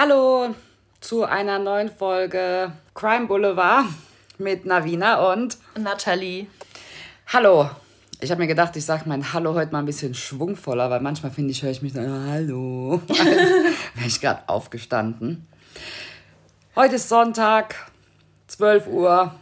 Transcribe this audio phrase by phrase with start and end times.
[0.00, 0.54] Hallo
[1.00, 3.86] zu einer neuen Folge Crime Boulevard
[4.38, 6.46] mit Navina und Nathalie.
[7.26, 7.68] Hallo.
[8.20, 11.32] Ich habe mir gedacht, ich sage mein Hallo heute mal ein bisschen schwungvoller, weil manchmal
[11.32, 13.02] finde ich, höre ich mich dann Hallo.
[13.08, 15.48] Als wäre ich gerade aufgestanden.
[16.76, 17.74] Heute ist Sonntag,
[18.46, 19.34] 12 Uhr.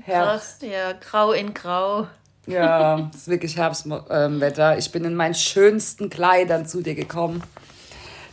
[0.00, 0.64] Herbst.
[0.64, 2.08] Ja, grau in grau.
[2.48, 4.76] Ja, es ist wirklich Herbstwetter.
[4.76, 7.44] Ich bin in meinen schönsten Kleidern zu dir gekommen,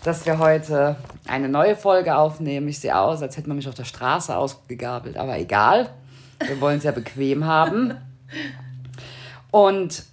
[0.03, 0.95] dass wir heute
[1.27, 2.67] eine neue Folge aufnehmen.
[2.67, 5.89] Ich sehe aus, als hätte man mich auf der Straße ausgegabelt, aber egal.
[6.45, 7.95] Wir wollen es ja bequem haben.
[9.52, 10.03] Und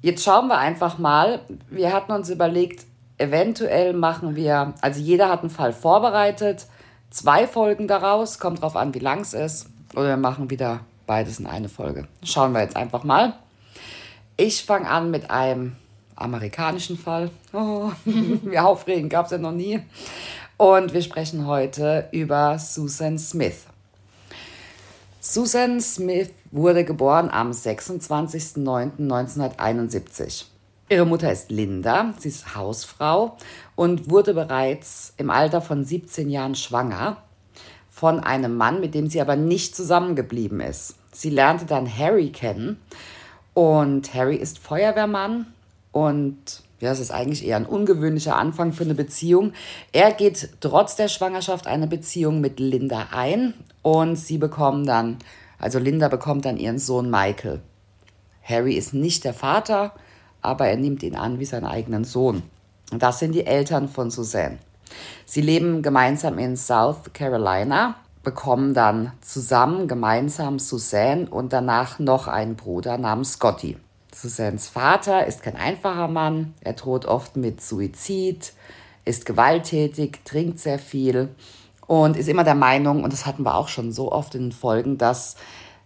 [0.00, 1.40] jetzt schauen wir einfach mal.
[1.68, 2.86] Wir hatten uns überlegt,
[3.18, 6.66] eventuell machen wir, also jeder hat einen Fall vorbereitet,
[7.10, 9.68] zwei Folgen daraus, kommt drauf an, wie lang es ist.
[9.94, 12.08] Oder wir machen wieder beides in eine Folge.
[12.22, 13.34] Schauen wir jetzt einfach mal.
[14.36, 15.76] Ich fange an mit einem
[16.16, 17.30] amerikanischen Fall.
[17.52, 19.80] Oh, wie aufregend, gab es ja noch nie.
[20.56, 23.66] Und wir sprechen heute über Susan Smith.
[25.20, 30.46] Susan Smith wurde geboren am 26.09.1971.
[30.90, 33.38] Ihre Mutter ist Linda, sie ist Hausfrau
[33.74, 37.16] und wurde bereits im Alter von 17 Jahren schwanger
[37.88, 40.96] von einem Mann, mit dem sie aber nicht zusammengeblieben ist.
[41.10, 42.78] Sie lernte dann Harry kennen
[43.54, 45.53] und Harry ist Feuerwehrmann
[45.94, 49.52] und ja, es ist eigentlich eher ein ungewöhnlicher Anfang für eine Beziehung.
[49.92, 55.18] Er geht trotz der Schwangerschaft eine Beziehung mit Linda ein und sie bekommen dann,
[55.56, 57.60] also Linda bekommt dann ihren Sohn Michael.
[58.42, 59.92] Harry ist nicht der Vater,
[60.42, 62.42] aber er nimmt ihn an wie seinen eigenen Sohn.
[62.90, 64.58] Das sind die Eltern von Suzanne.
[65.26, 67.94] Sie leben gemeinsam in South Carolina,
[68.24, 73.76] bekommen dann zusammen gemeinsam Suzanne und danach noch einen Bruder namens Scotty.
[74.14, 78.52] Suzannes Vater ist kein einfacher Mann, er droht oft mit Suizid,
[79.04, 81.28] ist gewalttätig, trinkt sehr viel
[81.86, 84.52] und ist immer der Meinung, und das hatten wir auch schon so oft in den
[84.52, 85.36] Folgen, dass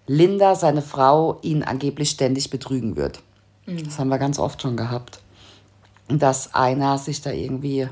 [0.06, 3.20] Linda, seine Frau, ihn angeblich ständig betrügen wird.
[3.66, 3.84] Mhm.
[3.84, 5.20] Das haben wir ganz oft schon gehabt.
[6.08, 7.88] Dass einer sich da irgendwie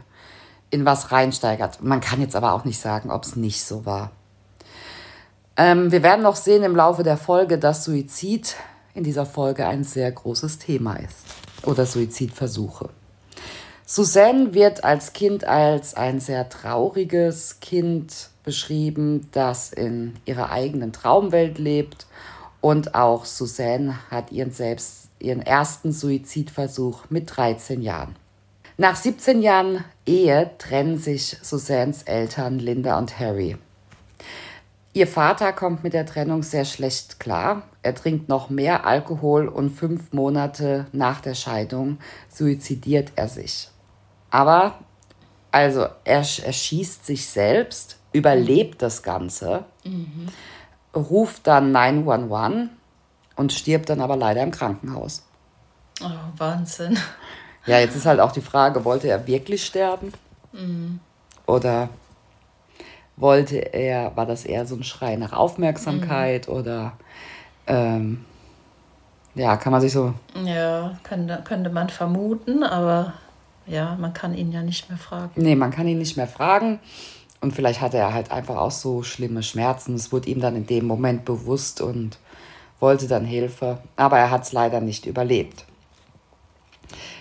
[0.70, 1.82] in was reinsteigert.
[1.82, 4.12] Man kann jetzt aber auch nicht sagen, ob es nicht so war.
[5.56, 8.56] Ähm, wir werden noch sehen im Laufe der Folge, dass Suizid
[8.96, 11.16] in dieser Folge ein sehr großes Thema ist.
[11.62, 12.90] Oder Suizidversuche.
[13.84, 21.58] Suzanne wird als Kind als ein sehr trauriges Kind beschrieben, das in ihrer eigenen Traumwelt
[21.58, 22.06] lebt.
[22.60, 28.16] Und auch Suzanne hat ihren, selbst, ihren ersten Suizidversuch mit 13 Jahren.
[28.78, 33.56] Nach 17 Jahren Ehe trennen sich Suzannes Eltern Linda und Harry.
[34.96, 37.64] Ihr Vater kommt mit der Trennung sehr schlecht klar.
[37.82, 41.98] Er trinkt noch mehr Alkohol und fünf Monate nach der Scheidung
[42.30, 43.68] suizidiert er sich.
[44.30, 44.78] Aber,
[45.52, 50.28] also, er, er schießt sich selbst, überlebt das Ganze, mhm.
[50.94, 52.70] ruft dann 911
[53.36, 55.26] und stirbt dann aber leider im Krankenhaus.
[56.02, 56.08] Oh,
[56.38, 56.98] Wahnsinn.
[57.66, 60.14] Ja, jetzt ist halt auch die Frage, wollte er wirklich sterben?
[60.52, 61.00] Mhm.
[61.46, 61.90] Oder
[63.16, 66.54] wollte er, war das eher so ein Schrei nach Aufmerksamkeit mhm.
[66.54, 66.92] oder
[67.66, 68.24] ähm,
[69.34, 70.14] ja, kann man sich so.
[70.44, 73.14] Ja, könnte, könnte man vermuten, aber
[73.66, 75.30] ja, man kann ihn ja nicht mehr fragen.
[75.36, 76.78] Nee, man kann ihn nicht mehr fragen.
[77.40, 79.94] Und vielleicht hatte er halt einfach auch so schlimme Schmerzen.
[79.94, 82.18] Es wurde ihm dann in dem Moment bewusst und
[82.80, 83.78] wollte dann Hilfe.
[83.96, 85.64] Aber er hat es leider nicht überlebt.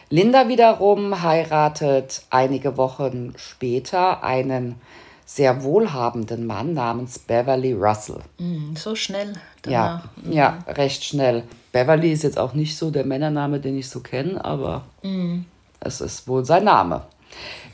[0.09, 4.79] Linda wiederum heiratet einige Wochen später einen
[5.25, 8.19] sehr wohlhabenden Mann namens Beverly Russell.
[8.37, 9.33] Mm, so schnell.
[9.63, 10.03] Danach.
[10.03, 10.31] Ja, mm.
[10.31, 11.43] ja, recht schnell.
[11.71, 15.39] Beverly ist jetzt auch nicht so der Männername, den ich so kenne, aber mm.
[15.79, 17.01] es ist wohl sein Name.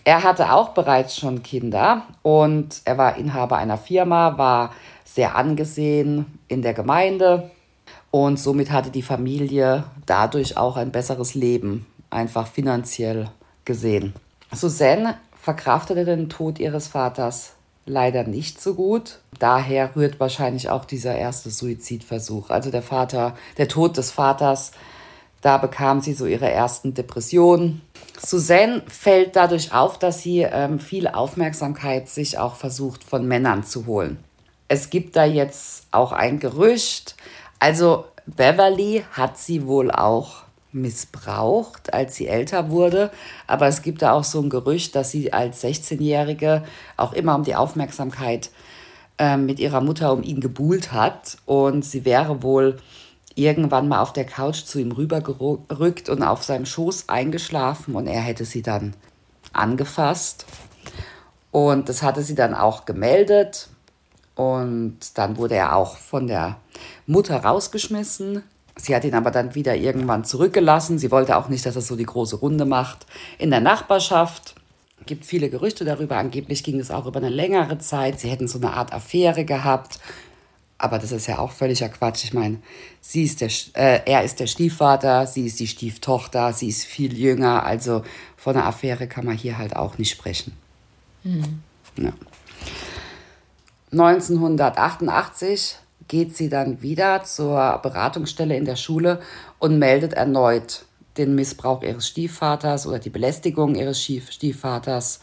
[0.03, 4.73] Er hatte auch bereits schon Kinder und er war Inhaber einer Firma, war
[5.03, 7.52] sehr angesehen in der Gemeinde
[8.09, 13.29] und somit hatte die Familie dadurch auch ein besseres Leben einfach finanziell
[13.66, 14.14] gesehen.
[14.52, 17.53] Suzanne verkraftete den Tod ihres Vaters
[17.85, 19.20] leider nicht so gut.
[19.40, 22.52] Daher rührt wahrscheinlich auch dieser erste Suizidversuch.
[22.52, 24.72] Also der Vater, der Tod des Vaters,
[25.41, 27.82] da bekam sie so ihre ersten Depressionen.
[28.23, 33.88] Suzanne fällt dadurch auf, dass sie ähm, viel Aufmerksamkeit sich auch versucht von Männern zu
[33.88, 34.23] holen.
[34.67, 37.16] Es gibt da jetzt auch ein Gerücht.
[37.58, 40.43] Also Beverly hat sie wohl auch
[40.73, 43.12] missbraucht, als sie älter wurde.
[43.47, 46.64] Aber es gibt da auch so ein Gerücht, dass sie als 16-Jährige
[46.97, 48.50] auch immer um die Aufmerksamkeit
[49.18, 51.38] äh, mit ihrer Mutter um ihn gebuhlt hat.
[51.46, 52.78] Und sie wäre wohl
[53.35, 58.22] irgendwann mal auf der Couch zu ihm rübergerückt und auf seinem Schoß eingeschlafen und er
[58.22, 58.94] hätte sie dann
[59.53, 60.46] angefasst.
[61.52, 63.70] Und das hatte sie dann auch gemeldet.
[64.35, 66.58] Und dann wurde er auch von der
[67.06, 68.44] Mutter rausgeschmissen.
[68.81, 70.97] Sie hat ihn aber dann wieder irgendwann zurückgelassen.
[70.97, 73.05] Sie wollte auch nicht, dass er so die große Runde macht
[73.37, 74.55] in der Nachbarschaft.
[74.99, 76.17] Es gibt viele Gerüchte darüber.
[76.17, 78.19] Angeblich ging es auch über eine längere Zeit.
[78.19, 79.99] Sie hätten so eine Art Affäre gehabt.
[80.79, 82.23] Aber das ist ja auch völliger Quatsch.
[82.23, 82.57] Ich meine,
[83.01, 87.16] sie ist der, äh, er ist der Stiefvater, sie ist die Stieftochter, sie ist viel
[87.16, 87.63] jünger.
[87.63, 88.03] Also
[88.35, 90.53] von einer Affäre kann man hier halt auch nicht sprechen.
[91.23, 91.61] Mhm.
[91.97, 92.13] Ja.
[93.91, 95.78] 1988
[96.08, 99.22] geht sie dann wieder zur Beratungsstelle in der Schule
[99.59, 100.86] und meldet erneut
[101.18, 105.20] den Missbrauch ihres Stiefvaters oder die Belästigung ihres Stiefvaters.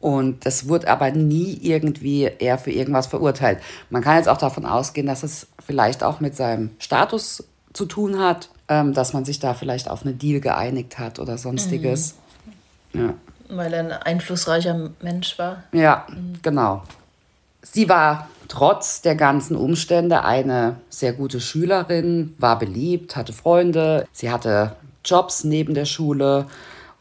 [0.00, 3.58] Und das wird aber nie irgendwie er für irgendwas verurteilt.
[3.88, 8.18] Man kann jetzt auch davon ausgehen, dass es vielleicht auch mit seinem Status zu tun
[8.18, 12.16] hat, ähm, dass man sich da vielleicht auf einen Deal geeinigt hat oder sonstiges.
[12.92, 13.00] Mhm.
[13.00, 13.14] Ja.
[13.48, 15.64] Weil er ein einflussreicher Mensch war.
[15.72, 16.34] Ja, mhm.
[16.42, 16.82] genau.
[17.62, 24.30] Sie war trotz der ganzen Umstände eine sehr gute Schülerin, war beliebt, hatte Freunde, sie
[24.30, 26.46] hatte Jobs neben der Schule,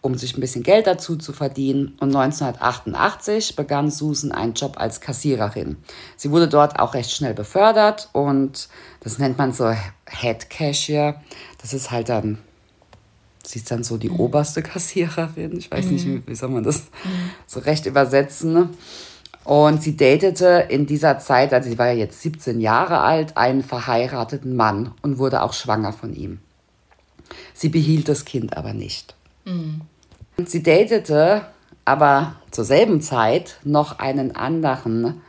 [0.02, 1.96] um sich ein bisschen Geld dazu zu verdienen.
[2.00, 5.78] Und 1988 begann Susan einen Job als Kassiererin.
[6.18, 8.68] Sie wurde dort auch recht schnell befördert und
[9.00, 9.74] das nennt man so
[10.06, 11.16] Head Cashier.
[11.62, 12.38] Das ist halt dann,
[13.44, 14.20] sie ist dann so die mhm.
[14.20, 15.58] oberste Kassiererin.
[15.58, 15.92] Ich weiß mhm.
[15.92, 17.30] nicht, wie soll man das mhm.
[17.48, 18.72] so recht übersetzen.
[19.44, 23.64] Und sie datete in dieser Zeit, also sie war ja jetzt 17 Jahre alt, einen
[23.64, 26.40] verheirateten Mann und wurde auch schwanger von ihm.
[27.54, 29.16] Sie behielt das Kind aber nicht.
[29.46, 29.82] Mhm.
[30.46, 31.46] Sie datete
[31.86, 35.22] aber zur selben Zeit noch einen anderen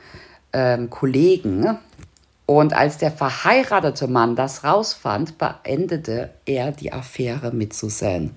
[0.52, 1.78] ähm, Kollegen.
[2.46, 8.30] Und als der verheiratete Mann das rausfand, beendete er die Affäre mit Suzanne.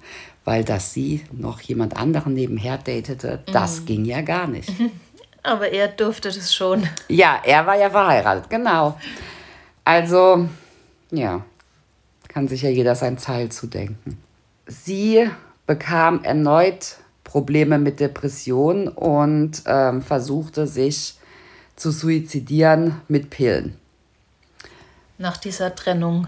[0.45, 3.85] Weil dass sie noch jemand anderen nebenher datete, das mhm.
[3.85, 4.71] ging ja gar nicht.
[5.47, 6.89] Aber er durfte das schon.
[7.07, 8.99] Ja, er war ja verheiratet, genau.
[9.85, 10.49] Also,
[11.09, 11.45] ja,
[12.27, 14.21] kann sich ja jeder sein Teil zudenken.
[14.65, 15.29] Sie
[15.65, 21.15] bekam erneut Probleme mit Depressionen und ähm, versuchte sich
[21.77, 23.77] zu suizidieren mit Pillen.
[25.17, 26.27] Nach dieser Trennung.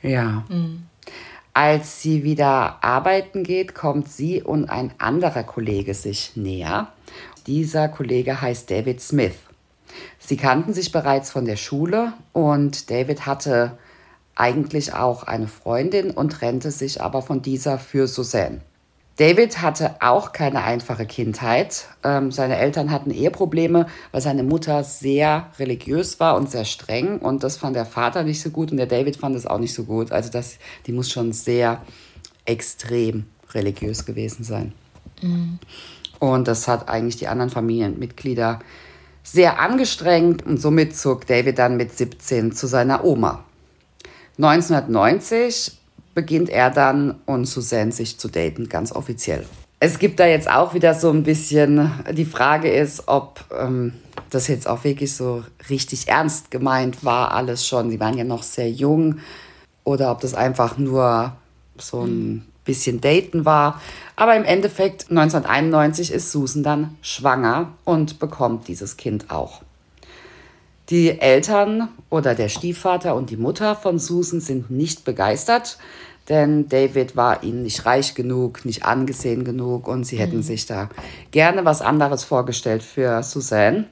[0.00, 0.44] Ja.
[0.48, 0.86] Mhm.
[1.52, 6.93] Als sie wieder arbeiten geht, kommt sie und ein anderer Kollege sich näher.
[7.46, 9.34] Dieser Kollege heißt David Smith.
[10.18, 13.78] Sie kannten sich bereits von der Schule und David hatte
[14.34, 18.60] eigentlich auch eine Freundin und trennte sich aber von dieser für Suzanne.
[19.16, 21.86] David hatte auch keine einfache Kindheit.
[22.02, 27.18] Ähm, seine Eltern hatten Eheprobleme, weil seine Mutter sehr religiös war und sehr streng.
[27.18, 29.72] Und das fand der Vater nicht so gut und der David fand es auch nicht
[29.72, 30.10] so gut.
[30.10, 31.80] Also das, die muss schon sehr
[32.44, 34.72] extrem religiös gewesen sein.
[35.22, 35.60] Mhm.
[36.24, 38.60] Und das hat eigentlich die anderen Familienmitglieder
[39.22, 43.44] sehr angestrengt und somit zog David dann mit 17 zu seiner Oma.
[44.38, 45.72] 1990
[46.14, 49.44] beginnt er dann und Suzanne sich zu daten, ganz offiziell.
[49.80, 53.92] Es gibt da jetzt auch wieder so ein bisschen, die Frage ist, ob ähm,
[54.30, 57.90] das jetzt auch wirklich so richtig ernst gemeint war, alles schon.
[57.90, 59.18] Sie waren ja noch sehr jung
[59.84, 61.36] oder ob das einfach nur
[61.76, 63.80] so ein bisschen Daten war.
[64.16, 69.62] Aber im Endeffekt 1991 ist Susan dann schwanger und bekommt dieses Kind auch.
[70.90, 75.78] Die Eltern oder der Stiefvater und die Mutter von Susan sind nicht begeistert,
[76.28, 80.42] denn David war ihnen nicht reich genug, nicht angesehen genug und sie hätten mhm.
[80.42, 80.90] sich da
[81.30, 83.86] gerne was anderes vorgestellt für Suzanne.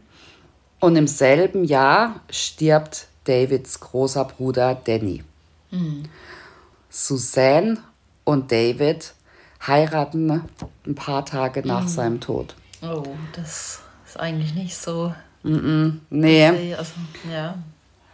[0.81, 5.23] Und im selben Jahr stirbt Davids großer Bruder Danny.
[5.71, 6.05] Mhm.
[6.91, 7.79] Suzanne
[8.25, 9.15] und David
[9.67, 10.43] heiraten
[10.87, 11.89] ein paar Tage nach mhm.
[11.89, 12.55] seinem Tod.
[12.83, 15.15] Oh, das ist eigentlich nicht so.
[15.43, 16.75] Mm nee.
[16.75, 16.93] Also,
[17.31, 17.57] ja.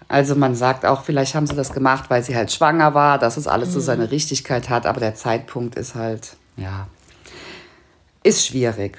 [0.08, 3.36] Also man sagt auch, vielleicht haben sie das gemacht, weil sie halt schwanger war, dass
[3.36, 3.72] es alles mhm.
[3.74, 6.88] so seine Richtigkeit hat, aber der Zeitpunkt ist halt, ja,
[8.22, 8.98] ist schwierig.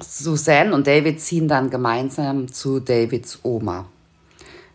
[0.00, 3.86] Suzanne und David ziehen dann gemeinsam zu Davids Oma.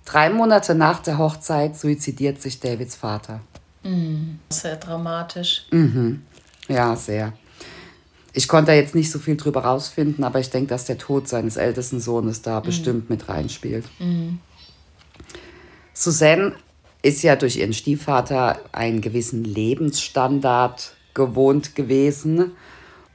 [0.05, 3.41] Drei Monate nach der Hochzeit suizidiert sich Davids Vater.
[3.83, 4.39] Mhm.
[4.50, 5.65] Sehr dramatisch.
[5.71, 6.21] Mhm.
[6.67, 7.33] Ja, sehr.
[8.33, 11.57] Ich konnte jetzt nicht so viel drüber rausfinden, aber ich denke, dass der Tod seines
[11.57, 12.65] ältesten Sohnes da mhm.
[12.65, 13.85] bestimmt mit reinspielt.
[14.00, 14.39] Mhm.
[15.93, 16.55] Suzanne
[17.01, 22.51] ist ja durch ihren Stiefvater einen gewissen Lebensstandard gewohnt gewesen.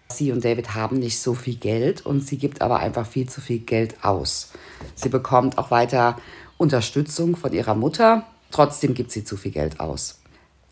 [0.08, 3.40] Sie und David haben nicht so viel Geld und sie gibt aber einfach viel zu
[3.40, 4.50] viel Geld aus.
[4.94, 6.16] Sie bekommt auch weiter
[6.58, 10.20] Unterstützung von ihrer Mutter, trotzdem gibt sie zu viel Geld aus.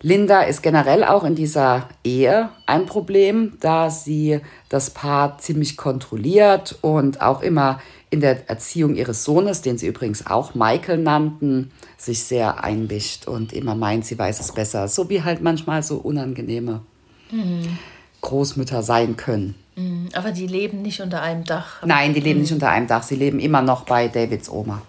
[0.04, 6.76] Linda ist generell auch in dieser Ehe ein Problem, da sie das Paar ziemlich kontrolliert
[6.82, 7.80] und auch immer
[8.10, 13.54] in der Erziehung ihres Sohnes, den sie übrigens auch Michael nannten, sich sehr einmischt und
[13.54, 14.88] immer meint, sie weiß es besser.
[14.88, 16.82] So wie halt manchmal so unangenehme
[17.30, 17.78] mhm.
[18.20, 19.54] Großmütter sein können.
[19.74, 20.10] Mhm.
[20.12, 21.82] Aber die leben nicht unter einem Dach.
[21.82, 22.42] Nein, die leben mhm.
[22.42, 23.04] nicht unter einem Dach.
[23.04, 24.82] Sie leben immer noch bei Davids Oma.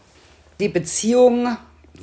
[0.59, 1.55] Die Beziehung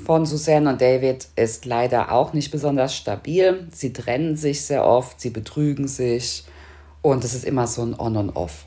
[0.05, 3.67] von Suzanne und David ist leider auch nicht besonders stabil.
[3.73, 6.45] Sie trennen sich sehr oft, sie betrügen sich
[7.03, 8.65] und es ist immer so ein On und Off.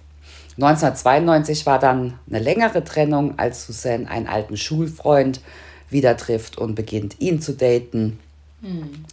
[0.57, 5.41] 1992 war dann eine längere Trennung, als Suzanne einen alten Schulfreund
[5.89, 8.19] wieder trifft und beginnt, ihn zu daten.
[8.61, 9.05] Hm.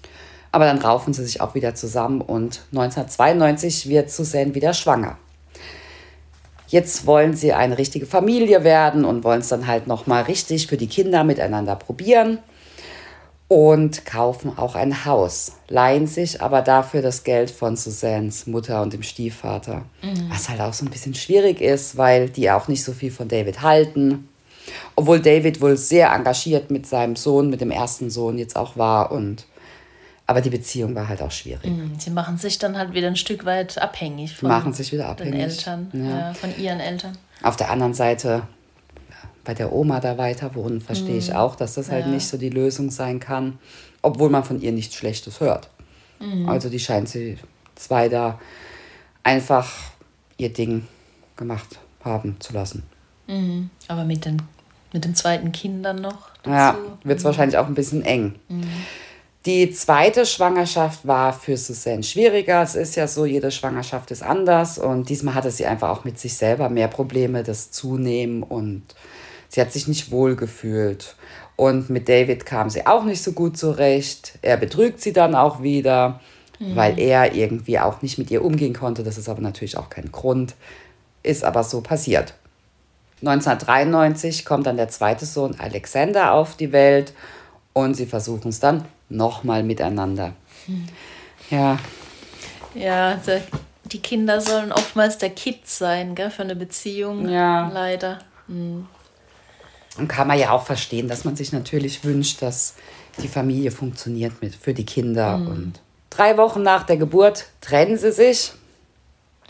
[0.53, 5.19] Aber dann raufen sie sich auch wieder zusammen und 1992 wird Suzanne wieder schwanger.
[6.73, 10.79] Jetzt wollen sie eine richtige Familie werden und wollen es dann halt nochmal richtig für
[10.79, 12.39] die Kinder miteinander probieren
[13.47, 18.95] und kaufen auch ein Haus, leihen sich aber dafür das Geld von Suzannes Mutter und
[18.95, 19.85] dem Stiefvater.
[20.01, 20.31] Mhm.
[20.31, 23.29] Was halt auch so ein bisschen schwierig ist, weil die auch nicht so viel von
[23.29, 24.31] David halten.
[24.97, 29.13] Obwohl David wohl sehr engagiert mit seinem Sohn, mit dem ersten Sohn jetzt auch war
[29.13, 29.45] und
[30.27, 31.65] aber die Beziehung war halt auch schwierig.
[31.65, 31.99] Mhm.
[31.99, 35.33] Sie machen sich dann halt wieder ein Stück weit abhängig von machen sich wieder abhängig.
[35.33, 36.19] den Eltern, ja.
[36.29, 37.19] Ja, von ihren Eltern.
[37.43, 38.43] Auf der anderen Seite,
[39.45, 41.19] bei der Oma da weiter wohnen, verstehe mhm.
[41.19, 42.13] ich auch, dass das halt ja.
[42.13, 43.59] nicht so die Lösung sein kann,
[44.01, 45.69] obwohl man von ihr nichts Schlechtes hört.
[46.21, 46.49] Mhm.
[46.49, 47.39] Also die scheint sie
[47.75, 48.39] zwei da
[49.25, 49.71] einfach
[50.37, 50.87] ihr Ding
[51.37, 52.85] gemacht haben zu lassen.
[53.27, 53.71] Mhm.
[53.89, 54.41] Aber mit den,
[54.93, 56.31] mit den zweiten Kindern noch?
[56.43, 56.51] Dazu?
[56.51, 57.27] Ja, wird es mhm.
[57.27, 58.37] wahrscheinlich auch ein bisschen eng.
[59.45, 62.63] Die zweite Schwangerschaft war für Suzanne schwieriger.
[62.63, 64.79] Es ist ja so, jede Schwangerschaft ist anders.
[64.79, 68.45] Und diesmal hatte sie einfach auch mit sich selber mehr Probleme, das Zunehmen.
[68.45, 68.83] Und
[69.49, 71.17] sie hat sich nicht wohl gefühlt.
[71.57, 74.39] Und mit David kam sie auch nicht so gut zurecht.
[74.43, 76.21] Er betrügt sie dann auch wieder,
[76.61, 76.77] mhm.
[76.77, 79.03] weil er irgendwie auch nicht mit ihr umgehen konnte.
[79.03, 80.55] Das ist aber natürlich auch kein Grund.
[81.25, 82.35] Ist aber so passiert.
[83.23, 87.13] 1993 kommt dann der zweite Sohn Alexander auf die Welt
[87.73, 88.85] und sie versuchen es dann
[89.17, 90.35] nochmal miteinander.
[90.67, 90.87] Hm.
[91.51, 91.79] Ja.
[92.75, 93.21] Ja,
[93.85, 97.29] die Kinder sollen oftmals der Kit sein, gell, für eine Beziehung.
[97.29, 97.69] Ja.
[97.73, 98.19] Leider.
[98.47, 98.87] Hm.
[99.99, 102.75] Und kann man ja auch verstehen, dass man sich natürlich wünscht, dass
[103.21, 105.37] die Familie funktioniert mit, für die Kinder.
[105.37, 105.47] Mhm.
[105.49, 108.53] Und drei Wochen nach der Geburt trennen sie sich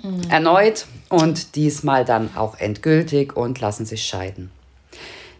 [0.02, 0.22] mhm.
[0.28, 4.50] erneut und diesmal dann auch endgültig und lassen sich scheiden.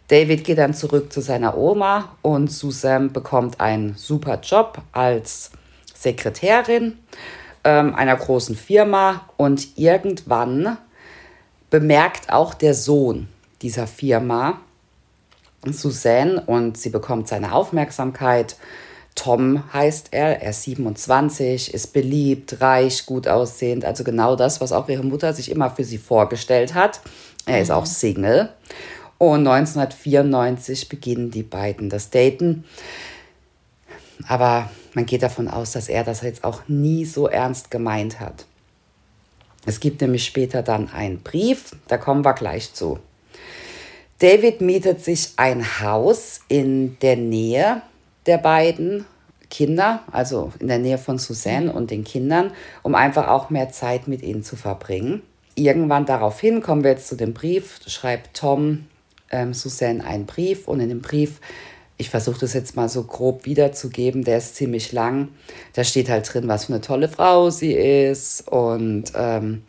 [0.09, 5.51] David geht dann zurück zu seiner Oma und Susan bekommt einen super Job als
[5.95, 6.99] Sekretärin
[7.65, 10.77] ähm, einer großen Firma und irgendwann
[11.71, 13.29] bemerkt auch der Sohn
[13.63, 14.61] dieser Firma
[15.65, 18.57] Suzanne und sie bekommt seine Aufmerksamkeit.
[19.15, 24.73] Tom heißt er, er ist 27, ist beliebt, reich, gut aussehend, also genau das, was
[24.73, 27.01] auch ihre Mutter sich immer für sie vorgestellt hat.
[27.47, 27.63] Er mhm.
[27.63, 28.49] ist auch Single
[29.23, 32.65] und 1994 beginnen die beiden das Daten.
[34.27, 38.47] Aber man geht davon aus, dass er das jetzt auch nie so ernst gemeint hat.
[39.65, 42.99] Es gibt nämlich später dann einen Brief, da kommen wir gleich zu.
[44.19, 47.83] David mietet sich ein Haus in der Nähe
[48.27, 49.05] der beiden
[49.51, 52.51] Kinder, also in der Nähe von Suzanne und den Kindern,
[52.83, 55.23] um einfach auch mehr Zeit mit ihnen zu verbringen.
[55.55, 58.87] Irgendwann daraufhin kommen wir jetzt zu dem Brief, schreibt Tom
[59.33, 61.41] ähm, Suzanne einen Brief und in dem Brief,
[61.97, 65.29] ich versuche das jetzt mal so grob wiederzugeben, der ist ziemlich lang.
[65.73, 69.63] Da steht halt drin, was für eine tolle Frau sie ist und ähm,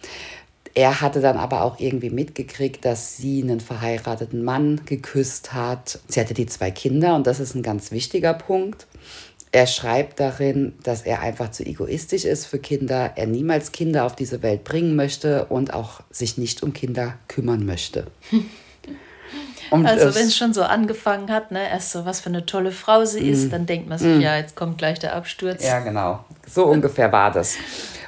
[0.76, 6.00] er hatte dann aber auch irgendwie mitgekriegt, dass sie einen verheirateten Mann geküsst hat.
[6.08, 8.88] Sie hatte die zwei Kinder und das ist ein ganz wichtiger Punkt.
[9.52, 14.16] Er schreibt darin, dass er einfach zu egoistisch ist für Kinder, er niemals Kinder auf
[14.16, 18.08] diese Welt bringen möchte und auch sich nicht um Kinder kümmern möchte.
[19.74, 22.72] Und also wenn es schon so angefangen hat, ne, erst so, was für eine tolle
[22.72, 23.50] Frau sie ist, mm.
[23.50, 24.22] dann denkt man sich, mm.
[24.22, 25.66] ja, jetzt kommt gleich der Absturz.
[25.66, 26.24] Ja, genau.
[26.48, 27.56] So ungefähr war das.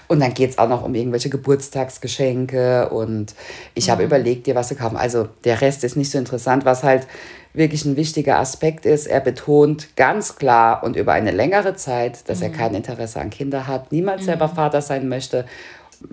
[0.08, 3.34] Und dann geht es auch noch um irgendwelche Geburtstagsgeschenke und
[3.74, 4.08] ich habe mhm.
[4.08, 4.98] überlegt, dir was zu kaufen.
[4.98, 7.08] Also der Rest ist nicht so interessant, was halt
[7.54, 9.08] wirklich ein wichtiger Aspekt ist.
[9.08, 12.44] Er betont ganz klar und über eine längere Zeit, dass mhm.
[12.44, 14.26] er kein Interesse an Kindern hat, niemals mhm.
[14.26, 15.46] selber Vater sein möchte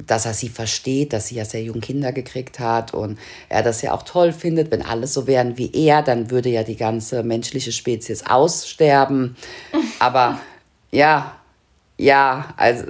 [0.06, 3.82] dass er sie versteht, dass sie ja sehr jung Kinder gekriegt hat und er das
[3.82, 7.22] ja auch toll findet, wenn alle so wären wie er, dann würde ja die ganze
[7.22, 9.36] menschliche Spezies aussterben.
[9.98, 10.40] Aber
[10.90, 11.36] ja,
[11.96, 12.84] ja, also.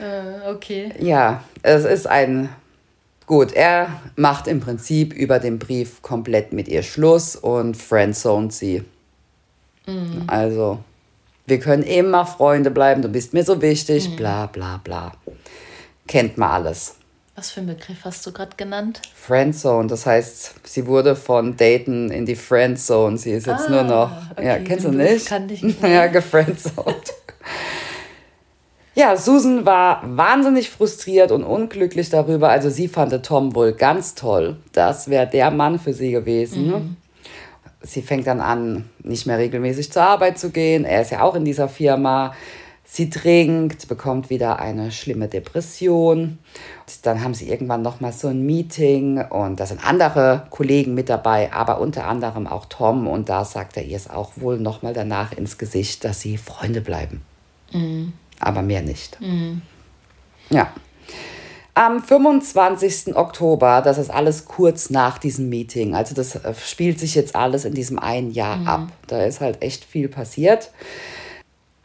[0.00, 0.92] Äh, okay.
[1.00, 2.48] Ja, es ist ein.
[3.26, 8.82] Gut, er macht im Prinzip über den Brief komplett mit ihr Schluss und friendzoned sie.
[9.86, 10.24] Mhm.
[10.26, 10.80] Also,
[11.46, 14.16] Wir können immer Freunde bleiben, du bist mir so wichtig, mhm.
[14.16, 15.12] bla bla bla.
[16.06, 16.96] Kennt man alles.
[17.36, 19.02] Was für einen Begriff hast du gerade genannt?
[19.12, 23.18] Friendzone, das heißt, sie wurde von Dayton in die Friendzone.
[23.18, 24.12] Sie ist jetzt ah, nur noch.
[24.32, 24.46] Okay.
[24.46, 25.26] Ja, kennst du nicht?
[25.26, 25.82] Kann ich nicht.
[25.82, 27.12] ja, gefriendzoned.
[28.94, 32.50] ja, Susan war wahnsinnig frustriert und unglücklich darüber.
[32.50, 34.58] Also sie fand Tom wohl ganz toll.
[34.70, 36.66] Das wäre der Mann für sie gewesen.
[36.66, 36.96] Mhm.
[37.82, 40.84] Sie fängt dann an, nicht mehr regelmäßig zur Arbeit zu gehen.
[40.84, 42.32] Er ist ja auch in dieser Firma.
[42.86, 46.38] Sie trinkt, bekommt wieder eine schlimme Depression.
[47.02, 51.08] Dann haben sie irgendwann noch mal so ein Meeting und da sind andere Kollegen mit
[51.08, 53.08] dabei, aber unter anderem auch Tom.
[53.08, 56.36] Und da sagt er ihr es auch wohl noch mal danach ins Gesicht, dass sie
[56.36, 57.22] Freunde bleiben.
[57.72, 58.12] Mhm.
[58.38, 59.20] Aber mehr nicht.
[59.20, 59.62] Mhm.
[60.50, 60.70] Ja.
[61.76, 63.16] Am 25.
[63.16, 67.64] Oktober, das ist alles kurz nach diesem Meeting, also das äh, spielt sich jetzt alles
[67.64, 68.68] in diesem einen Jahr mhm.
[68.68, 68.88] ab.
[69.08, 70.70] Da ist halt echt viel passiert.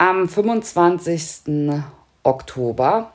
[0.00, 1.82] Am 25.
[2.22, 3.12] Oktober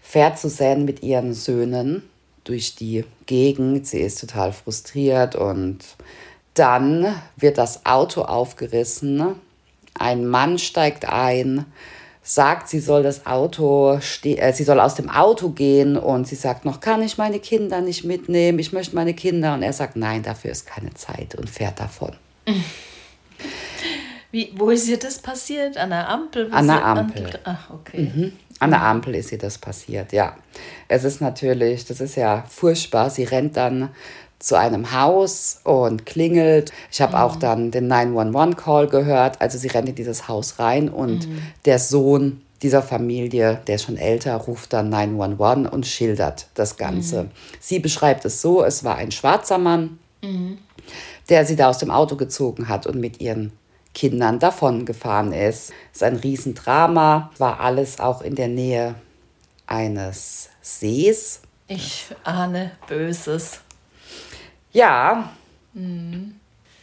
[0.00, 2.08] fährt Suzanne mit ihren Söhnen
[2.44, 3.86] durch die Gegend.
[3.86, 5.80] Sie ist total frustriert und
[6.54, 9.34] dann wird das Auto aufgerissen.
[9.92, 11.66] Ein Mann steigt ein,
[12.22, 16.64] sagt, sie soll das Auto äh, sie soll aus dem Auto gehen und sie sagt
[16.64, 18.58] noch, kann ich meine Kinder nicht mitnehmen?
[18.58, 22.16] Ich möchte meine Kinder und er sagt, nein, dafür ist keine Zeit und fährt davon.
[24.36, 25.78] Wie, wo ist ihr das passiert?
[25.78, 26.52] An der Ampel?
[26.52, 27.30] An der Ampel.
[27.44, 28.12] Ach, okay.
[28.14, 28.32] Mhm.
[28.58, 30.36] An der Ampel ist ihr das passiert, ja.
[30.88, 33.08] Es ist natürlich, das ist ja furchtbar.
[33.08, 33.88] Sie rennt dann
[34.38, 36.70] zu einem Haus und klingelt.
[36.92, 37.22] Ich habe mhm.
[37.22, 39.40] auch dann den 911-Call gehört.
[39.40, 41.40] Also sie rennt in dieses Haus rein und mhm.
[41.64, 47.22] der Sohn dieser Familie, der ist schon älter, ruft dann 911 und schildert das Ganze.
[47.22, 47.30] Mhm.
[47.58, 50.58] Sie beschreibt es so, es war ein schwarzer Mann, mhm.
[51.30, 53.52] der sie da aus dem Auto gezogen hat und mit ihren
[53.96, 55.72] Kindern davongefahren ist.
[55.90, 58.94] Es ist ein Riesendrama, war alles auch in der Nähe
[59.66, 61.40] eines Sees.
[61.66, 63.60] Ich ahne Böses.
[64.70, 65.30] Ja.
[65.72, 66.34] Mhm.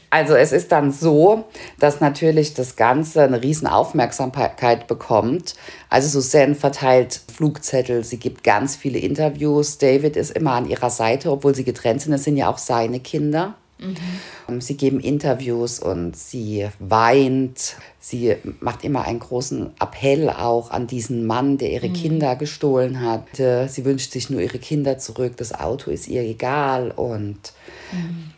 [0.09, 1.45] Also es ist dann so,
[1.79, 5.53] dass natürlich das Ganze eine riesen Aufmerksamkeit bekommt.
[5.89, 9.77] Also Suzanne verteilt Flugzettel, sie gibt ganz viele Interviews.
[9.77, 12.11] David ist immer an ihrer Seite, obwohl sie getrennt sind.
[12.11, 13.53] Das sind ja auch seine Kinder.
[13.83, 14.61] Mhm.
[14.61, 17.75] Sie geben Interviews und sie weint.
[17.99, 21.93] Sie macht immer einen großen Appell auch an diesen Mann, der ihre mhm.
[21.93, 23.27] Kinder gestohlen hat.
[23.35, 25.37] Sie wünscht sich nur ihre Kinder zurück.
[25.37, 27.53] Das Auto ist ihr egal und
[27.91, 28.31] mhm.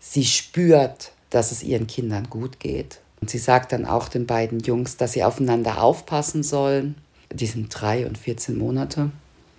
[0.00, 3.00] sie spürt, dass es ihren Kindern gut geht.
[3.20, 6.96] Und sie sagt dann auch den beiden Jungs, dass sie aufeinander aufpassen sollen.
[7.32, 9.10] Die sind drei und 14 Monate.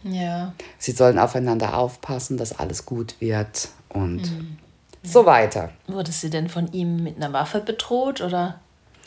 [0.04, 0.54] Ja.
[0.78, 3.70] Sie sollen aufeinander aufpassen, dass alles gut wird.
[3.90, 4.58] Und mhm
[5.08, 5.72] so weiter.
[5.88, 8.60] Wurde sie denn von ihm mit einer Waffe bedroht oder?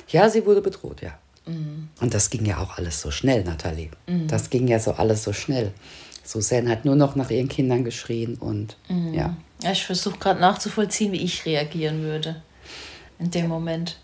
[0.09, 1.13] Ja, sie wurde bedroht, ja.
[1.47, 1.89] Mhm.
[2.01, 3.91] Und das ging ja auch alles so schnell, Nathalie.
[4.07, 4.29] Mhm.
[4.29, 5.73] Das ging ja so alles so schnell.
[6.25, 9.15] Susanne hat nur noch nach ihren Kindern geschrien und mhm.
[9.15, 9.37] ja.
[9.63, 12.43] Ja, ich versuche gerade nachzuvollziehen, wie ich reagieren würde
[13.19, 13.99] in dem Moment.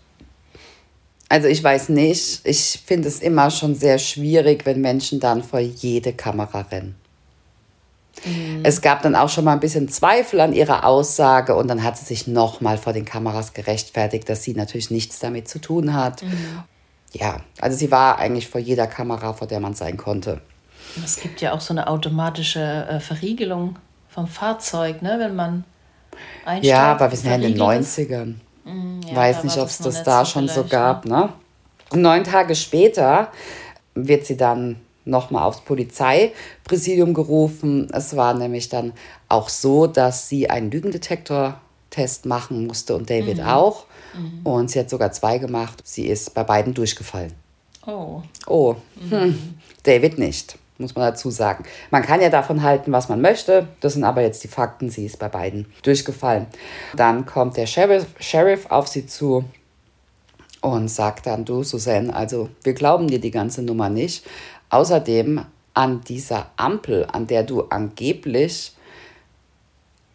[1.29, 2.41] Also ich weiß nicht.
[2.45, 6.95] Ich finde es immer schon sehr schwierig, wenn Menschen dann vor jede Kamera rennen.
[8.25, 8.61] Mhm.
[8.63, 11.97] Es gab dann auch schon mal ein bisschen Zweifel an ihrer Aussage und dann hat
[11.97, 16.23] sie sich nochmal vor den Kameras gerechtfertigt, dass sie natürlich nichts damit zu tun hat.
[16.23, 16.63] Mhm.
[17.13, 20.41] Ja, also sie war eigentlich vor jeder Kamera, vor der man sein konnte.
[21.03, 23.77] Es gibt ja auch so eine automatische äh, Verriegelung
[24.09, 25.63] vom Fahrzeug, ne, wenn man
[26.45, 26.65] einsteigt.
[26.65, 28.35] Ja, aber wir sind ja in den 90ern.
[28.65, 31.05] Mhm, ja, Weiß nicht, ob es das, das da schon so gab.
[31.05, 31.29] Ne?
[31.93, 32.01] ne?
[32.01, 33.31] Neun Tage später
[33.95, 37.89] wird sie dann nochmal aufs Polizeipräsidium gerufen.
[37.93, 38.93] Es war nämlich dann
[39.29, 43.45] auch so, dass sie einen Lügendetektor-Test machen musste und David mhm.
[43.45, 43.85] auch.
[44.15, 44.45] Mhm.
[44.45, 45.81] Und sie hat sogar zwei gemacht.
[45.83, 47.33] Sie ist bei beiden durchgefallen.
[47.85, 48.21] Oh.
[48.45, 48.75] Oh.
[48.95, 49.11] Mhm.
[49.11, 49.59] Hm.
[49.83, 51.63] David nicht, muss man dazu sagen.
[51.89, 53.69] Man kann ja davon halten, was man möchte.
[53.79, 54.89] Das sind aber jetzt die Fakten.
[54.89, 56.47] Sie ist bei beiden durchgefallen.
[56.95, 59.45] Dann kommt der Sheriff, Sheriff auf sie zu
[60.61, 64.25] und sagt dann, du Susanne, also wir glauben dir die ganze Nummer nicht,
[64.69, 65.41] Außerdem
[65.73, 68.73] an dieser Ampel, an der du angeblich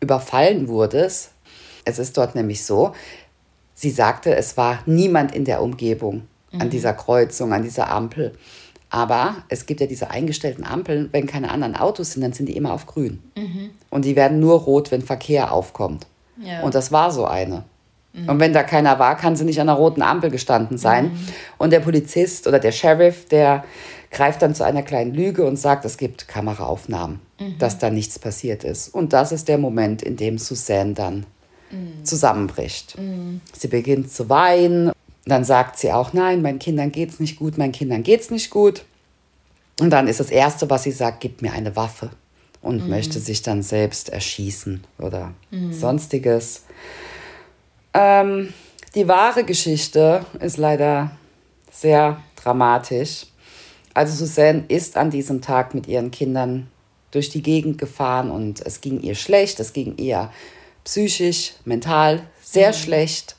[0.00, 1.30] überfallen wurdest,
[1.84, 2.94] es ist dort nämlich so,
[3.74, 6.70] sie sagte, es war niemand in der Umgebung an mhm.
[6.70, 8.32] dieser Kreuzung, an dieser Ampel.
[8.90, 12.56] Aber es gibt ja diese eingestellten Ampeln, wenn keine anderen Autos sind, dann sind die
[12.56, 13.22] immer auf grün.
[13.36, 13.70] Mhm.
[13.88, 16.06] Und die werden nur rot, wenn Verkehr aufkommt.
[16.42, 16.62] Ja.
[16.62, 17.64] Und das war so eine.
[18.12, 18.28] Mhm.
[18.28, 21.06] Und wenn da keiner war, kann sie nicht an der roten Ampel gestanden sein.
[21.06, 21.28] Mhm.
[21.58, 23.64] Und der Polizist oder der Sheriff, der
[24.10, 27.58] greift dann zu einer kleinen Lüge und sagt, es gibt Kameraaufnahmen, mhm.
[27.58, 28.88] dass da nichts passiert ist.
[28.88, 31.26] Und das ist der Moment, in dem Suzanne dann
[31.70, 32.04] mhm.
[32.04, 32.98] zusammenbricht.
[32.98, 33.40] Mhm.
[33.56, 34.92] Sie beginnt zu weinen.
[35.24, 38.84] Dann sagt sie auch, nein, meinen Kindern geht's nicht gut, meinen Kindern geht's nicht gut.
[39.80, 42.10] Und dann ist das Erste, was sie sagt, gib mir eine Waffe
[42.60, 42.90] und mhm.
[42.90, 45.32] möchte sich dann selbst erschießen oder
[45.70, 46.64] sonstiges.
[47.94, 48.52] Ähm,
[48.94, 51.12] die wahre Geschichte ist leider
[51.70, 53.26] sehr dramatisch.
[53.94, 56.70] Also Suzanne ist an diesem Tag mit ihren Kindern
[57.10, 60.30] durch die Gegend gefahren und es ging ihr schlecht, es ging ihr
[60.84, 62.74] psychisch, mental sehr mhm.
[62.74, 63.36] schlecht.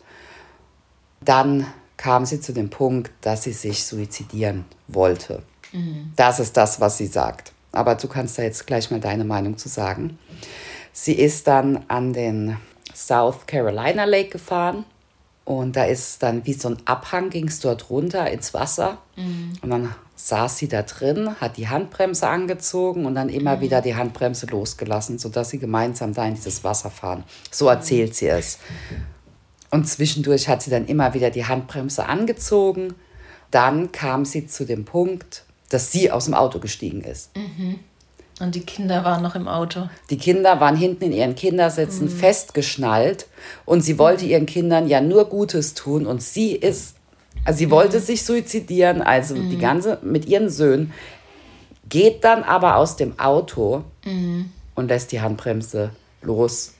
[1.21, 1.65] Dann
[1.97, 5.41] kam sie zu dem Punkt, dass sie sich suizidieren wollte.
[5.71, 6.13] Mhm.
[6.15, 7.51] Das ist das, was sie sagt.
[7.71, 10.19] Aber du kannst da jetzt gleich mal deine Meinung zu sagen.
[10.91, 12.57] Sie ist dann an den
[12.95, 14.85] South Carolina Lake gefahren
[15.45, 18.99] und da ist dann wie so ein Abhang, ging es dort runter ins Wasser.
[19.17, 19.53] Mhm.
[19.61, 23.61] Und dann saß sie da drin, hat die Handbremse angezogen und dann immer mhm.
[23.61, 27.25] wieder die Handbremse losgelassen, sodass sie gemeinsam da in dieses Wasser fahren.
[27.51, 28.59] So erzählt sie es.
[29.69, 32.93] Und zwischendurch hat sie dann immer wieder die Handbremse angezogen.
[33.51, 37.35] Dann kam sie zu dem Punkt, dass sie aus dem Auto gestiegen ist.
[37.35, 37.79] Mhm.
[38.39, 39.89] Und die Kinder waren noch im Auto.
[40.09, 42.09] Die Kinder waren hinten in ihren Kindersitzen mhm.
[42.09, 43.27] festgeschnallt
[43.65, 46.95] und sie wollte ihren Kindern ja nur Gutes tun und sie ist
[47.45, 48.03] also sie wollte mhm.
[48.03, 49.49] sich suizidieren, also mhm.
[49.49, 50.93] die ganze mit ihren Söhnen,
[51.89, 54.51] geht dann aber aus dem Auto mhm.
[54.75, 55.91] und lässt die Handbremse
[56.21, 56.73] los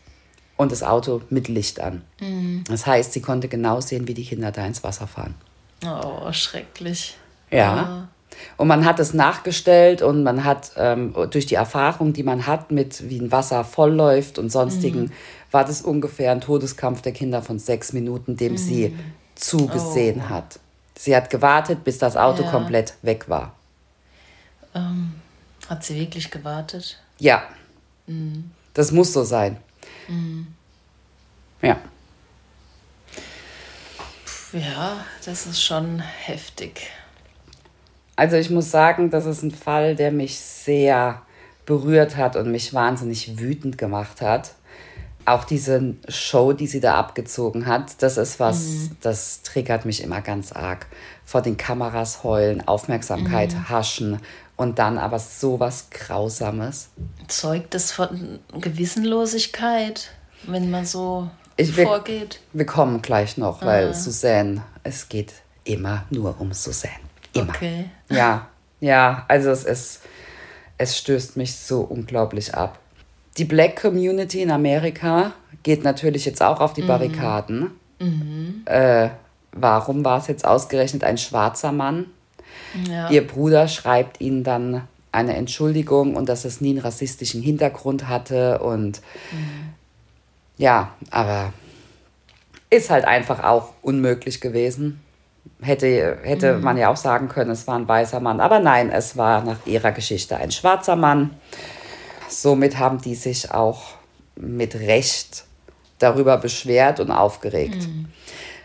[0.56, 2.04] und das Auto mit Licht an.
[2.20, 2.64] Mhm.
[2.68, 5.36] Das heißt, sie konnte genau sehen, wie die Kinder da ins Wasser fahren.
[5.86, 7.18] Oh, schrecklich.
[7.52, 7.58] Ja.
[7.58, 8.08] ja.
[8.58, 12.72] Und man hat es nachgestellt und man hat ähm, durch die Erfahrung, die man hat
[12.72, 15.12] mit wie ein Wasser vollläuft und sonstigen, mhm.
[15.52, 18.58] war das ungefähr ein Todeskampf der Kinder von sechs Minuten, dem mhm.
[18.58, 18.98] sie
[19.36, 20.30] zugesehen oh.
[20.30, 20.60] hat.
[20.96, 22.52] Sie hat gewartet, bis das Auto ja.
[22.52, 23.56] komplett weg war.
[24.76, 25.14] Ähm,
[25.68, 27.00] hat sie wirklich gewartet?
[27.20, 27.44] Ja.
[28.08, 28.52] Mhm.
[28.74, 29.58] Das muss so sein.
[30.08, 30.48] Mhm.
[31.62, 31.78] Ja.
[34.52, 36.92] Ja, das ist schon heftig.
[38.16, 41.22] Also ich muss sagen, das ist ein Fall, der mich sehr
[41.66, 44.52] berührt hat und mich wahnsinnig wütend gemacht hat
[45.26, 48.98] auch diese Show, die sie da abgezogen hat, das ist was, mhm.
[49.02, 50.88] das triggert mich immer ganz arg.
[51.24, 53.70] Vor den Kameras heulen, Aufmerksamkeit mhm.
[53.70, 54.20] haschen
[54.56, 56.90] und dann aber sowas Grausames.
[57.28, 60.12] Zeugt das von Gewissenlosigkeit,
[60.46, 62.42] wenn man so ich, vorgeht?
[62.52, 67.13] Wir, kommen gleich noch, weil Suzanne, es geht immer nur um Suzanne.
[67.34, 67.50] Immer.
[67.50, 67.90] Okay.
[68.10, 68.48] Ja,
[68.80, 70.02] ja, also es ist,
[70.78, 72.80] es stößt mich so unglaublich ab.
[73.38, 76.88] Die Black Community in Amerika geht natürlich jetzt auch auf die mhm.
[76.88, 77.72] Barrikaden.
[78.00, 78.62] Mhm.
[78.66, 79.10] Äh,
[79.52, 82.08] warum war es jetzt ausgerechnet ein schwarzer Mann?
[82.90, 83.10] Ja.
[83.10, 88.60] Ihr Bruder schreibt ihnen dann eine Entschuldigung und dass es nie einen rassistischen Hintergrund hatte
[88.60, 89.74] und mhm.
[90.58, 91.54] ja, aber
[92.70, 95.03] ist halt einfach auch unmöglich gewesen.
[95.62, 96.64] Hätte, hätte mhm.
[96.64, 98.40] man ja auch sagen können, es war ein weißer Mann.
[98.40, 101.32] Aber nein, es war nach ihrer Geschichte ein schwarzer Mann
[102.42, 103.84] somit haben die sich auch
[104.36, 105.46] mit Recht
[106.00, 107.88] darüber beschwert und aufgeregt.
[107.88, 108.08] Mhm.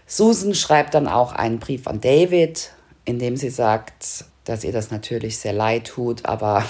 [0.06, 2.70] Susan schreibt dann auch einen Brief an David,
[3.04, 6.64] in dem sie sagt, dass ihr das natürlich sehr leid tut, aber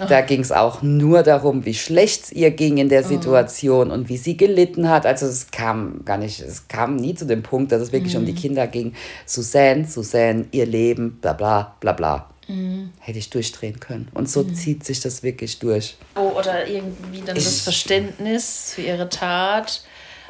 [0.00, 0.04] oh.
[0.08, 3.08] da ging es auch nur darum, wie schlecht es ihr ging in der oh.
[3.08, 3.94] Situation oh.
[3.94, 5.06] und wie sie gelitten hat.
[5.06, 8.20] Also es kam gar nicht, es kam nie zu dem Punkt, dass es wirklich mhm.
[8.20, 8.36] um die mhm.
[8.38, 8.94] Kinder ging.
[9.24, 12.28] Susanne, Susanne, ihr Leben, bla bla bla bla.
[12.48, 12.92] Mhm.
[12.98, 14.08] Hätte ich durchdrehen können.
[14.12, 14.54] Und so mhm.
[14.54, 15.96] zieht sich das wirklich durch.
[16.16, 19.82] Oh, oder irgendwie dann ich, das Verständnis für ihre Tat.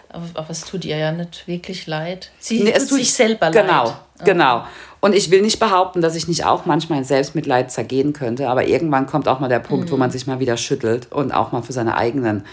[0.09, 2.31] Aber, aber, es tut ihr ja nicht wirklich leid.
[2.39, 3.95] Sie nee, tut, tut sich selber genau, leid.
[4.25, 4.67] Genau, genau.
[5.07, 8.67] Und ich will nicht behaupten, dass ich nicht auch manchmal in Selbstmitleid zergehen könnte, aber
[8.67, 9.93] irgendwann kommt auch mal der Punkt, mhm.
[9.93, 12.45] wo man sich mal wieder schüttelt und auch mal für seine eigenen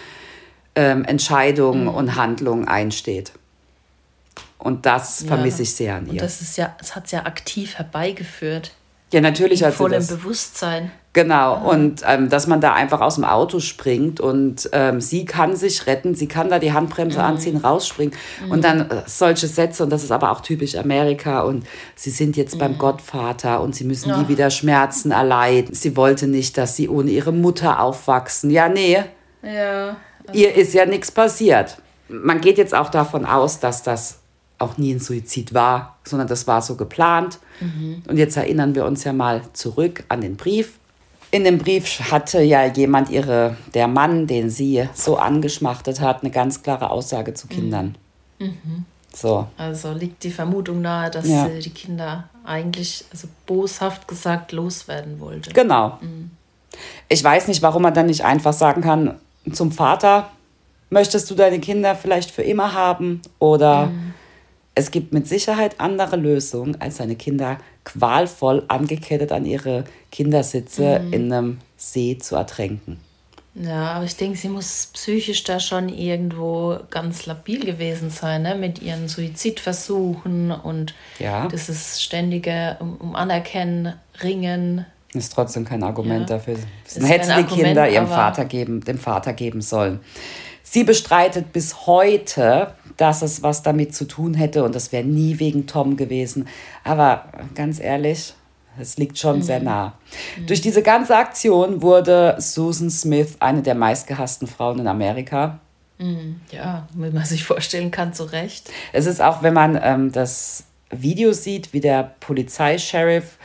[0.75, 1.95] ähm, Entscheidungen mhm.
[1.95, 3.31] und Handlungen einsteht.
[4.59, 5.63] Und das vermisse ja.
[5.63, 6.11] ich sehr an ihr.
[6.11, 8.73] Und das ist ja, es hat es ja aktiv herbeigeführt.
[9.11, 10.07] Ja, natürlich hat sie das.
[10.07, 10.91] Voll im Bewusstsein.
[11.13, 11.61] Genau, ja.
[11.61, 15.85] und ähm, dass man da einfach aus dem Auto springt und ähm, sie kann sich
[15.85, 17.25] retten, sie kann da die Handbremse mhm.
[17.25, 18.51] anziehen, rausspringen mhm.
[18.51, 22.35] und dann äh, solche Sätze und das ist aber auch typisch Amerika und sie sind
[22.35, 22.59] jetzt mhm.
[22.59, 24.17] beim Gottvater und sie müssen ja.
[24.17, 25.75] nie wieder Schmerzen erleiden.
[25.75, 28.49] Sie wollte nicht, dass sie ohne ihre Mutter aufwachsen.
[28.49, 28.97] Ja, nee.
[29.43, 29.97] Ja.
[30.25, 31.77] Also Ihr ist ja nichts passiert.
[32.09, 34.19] Man geht jetzt auch davon aus, dass das
[34.57, 37.37] auch nie ein Suizid war, sondern das war so geplant.
[37.59, 38.01] Mhm.
[38.07, 40.79] Und jetzt erinnern wir uns ja mal zurück an den Brief.
[41.33, 46.29] In dem Brief hatte ja jemand ihre, der Mann, den sie so angeschmachtet hat, eine
[46.29, 47.97] ganz klare Aussage zu Kindern.
[48.37, 48.85] Mhm.
[49.11, 49.47] So.
[49.57, 51.49] Also liegt die Vermutung nahe, dass ja.
[51.49, 55.51] sie die Kinder eigentlich, also boshaft gesagt, loswerden wollte.
[55.53, 55.97] Genau.
[56.01, 56.29] Mhm.
[57.09, 59.15] Ich weiß nicht, warum man dann nicht einfach sagen kann,
[59.51, 60.29] zum Vater,
[60.91, 63.23] möchtest du deine Kinder vielleicht für immer haben?
[63.39, 64.12] Oder mhm
[64.75, 71.13] es gibt mit Sicherheit andere Lösungen, als seine Kinder qualvoll angekettet an ihre Kindersitze mhm.
[71.13, 72.99] in einem See zu ertränken.
[73.55, 78.55] Ja, aber ich denke, sie muss psychisch da schon irgendwo ganz labil gewesen sein, ne?
[78.55, 81.47] mit ihren Suizidversuchen und ja.
[81.49, 84.87] dieses ständige um, um Anerkennen, Ringen.
[85.13, 86.37] Ist trotzdem kein Argument ja.
[86.37, 86.55] dafür.
[86.95, 89.99] Dann hätte sie die Argument, Kinder ihrem Vater geben, dem Vater geben sollen.
[90.63, 95.39] Sie bestreitet bis heute, dass es was damit zu tun hätte und das wäre nie
[95.39, 96.47] wegen Tom gewesen.
[96.83, 98.33] Aber ganz ehrlich,
[98.79, 99.41] es liegt schon mhm.
[99.43, 99.93] sehr nah.
[100.37, 100.47] Mhm.
[100.47, 105.59] Durch diese ganze Aktion wurde Susan Smith eine der meistgehassten Frauen in Amerika.
[105.99, 106.41] Mhm.
[106.51, 108.71] Ja, wie man sich vorstellen kann, zu Recht.
[108.93, 113.37] Es ist auch, wenn man ähm, das Video sieht, wie der Polizeischeriff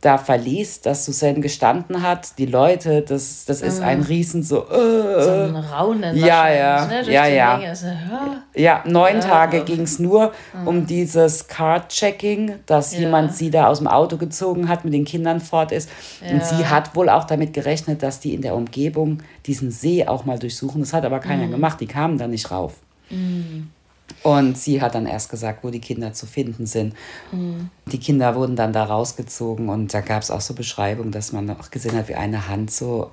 [0.00, 4.06] da verließ, dass Susanne gestanden hat, die Leute, das, das ist ein ah.
[4.06, 4.66] Riesen so.
[4.66, 6.16] Äh, so ein Raunen.
[6.16, 7.12] Ja, ja, ne?
[7.12, 7.58] ja, ja.
[7.58, 8.42] Also, ja.
[8.54, 8.84] ja.
[8.86, 10.68] neun ja, Tage ging es nur mhm.
[10.68, 13.00] um dieses Card-Checking, dass ja.
[13.00, 15.90] jemand sie da aus dem Auto gezogen hat, mit den Kindern fort ist.
[16.30, 20.24] Und sie hat wohl auch damit gerechnet, dass die in der Umgebung diesen See auch
[20.24, 20.80] mal durchsuchen.
[20.80, 21.50] Das hat aber keiner mhm.
[21.50, 22.74] gemacht, die kamen da nicht rauf.
[24.22, 26.94] Und sie hat dann erst gesagt, wo die Kinder zu finden sind.
[27.32, 27.70] Mhm.
[27.86, 31.50] Die Kinder wurden dann da rausgezogen und da gab es auch so Beschreibungen, dass man
[31.50, 33.10] auch gesehen hat, wie eine Hand so.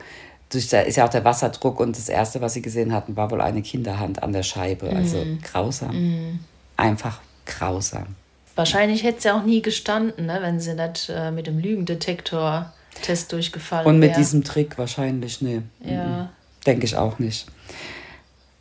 [0.49, 3.29] Durch da ist ja auch der Wasserdruck und das erste, was sie gesehen hatten, war
[3.31, 4.89] wohl eine Kinderhand an der Scheibe.
[4.89, 5.41] Also mhm.
[5.41, 5.95] grausam.
[5.95, 6.39] Mhm.
[6.77, 8.15] Einfach grausam.
[8.55, 13.85] Wahrscheinlich hätte sie auch nie gestanden, ne, wenn sie nicht äh, mit dem Lügendetektor-Test durchgefallen
[13.85, 13.93] wäre.
[13.93, 14.17] Und mit wär.
[14.17, 15.61] diesem Trick wahrscheinlich, nee.
[15.83, 16.05] Ja.
[16.05, 16.29] Mhm.
[16.65, 17.45] Denke ich auch nicht.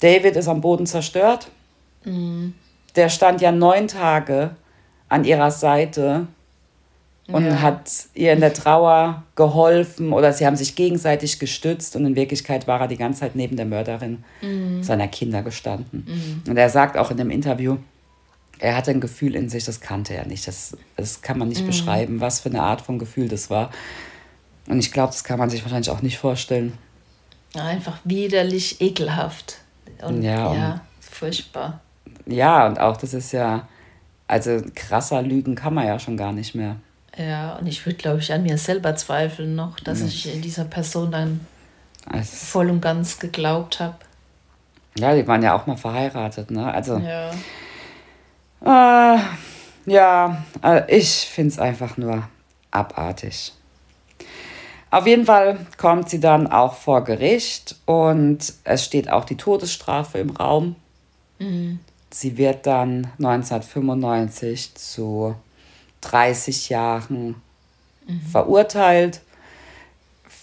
[0.00, 1.48] David ist am Boden zerstört.
[2.94, 4.56] Der stand ja neun Tage
[5.08, 6.26] an ihrer Seite
[7.28, 7.60] und ja.
[7.60, 12.68] hat ihr in der Trauer geholfen oder sie haben sich gegenseitig gestützt und in Wirklichkeit
[12.68, 14.82] war er die ganze Zeit neben der Mörderin mhm.
[14.82, 16.06] seiner Kinder gestanden.
[16.06, 16.50] Mhm.
[16.50, 17.78] Und er sagt auch in dem Interview,
[18.58, 20.46] er hatte ein Gefühl in sich, das kannte er nicht.
[20.46, 21.66] Das, das kann man nicht mhm.
[21.66, 23.70] beschreiben, was für eine Art von Gefühl das war.
[24.68, 26.78] Und ich glaube, das kann man sich wahrscheinlich auch nicht vorstellen.
[27.54, 29.58] Einfach widerlich, ekelhaft.
[30.02, 31.80] Und, ja, ja furchtbar
[32.26, 33.68] ja, und auch das ist ja,
[34.28, 36.76] also krasser Lügen kann man ja schon gar nicht mehr.
[37.16, 40.06] Ja, und ich würde, glaube ich, an mir selber zweifeln noch, dass ja.
[40.06, 41.40] ich in dieser Person dann
[42.04, 43.96] also, voll und ganz geglaubt habe.
[44.98, 46.72] Ja, die waren ja auch mal verheiratet, ne?
[46.72, 46.98] Also.
[46.98, 47.30] Ja.
[49.14, 49.20] Äh,
[49.86, 52.28] ja, also ich finde es einfach nur
[52.70, 53.52] abartig.
[54.90, 60.18] Auf jeden Fall kommt sie dann auch vor Gericht und es steht auch die Todesstrafe
[60.18, 60.76] im Raum.
[61.38, 61.80] Mhm.
[62.10, 65.34] Sie wird dann 1995 zu
[66.02, 67.36] 30 Jahren
[68.06, 68.20] mhm.
[68.30, 69.20] verurteilt.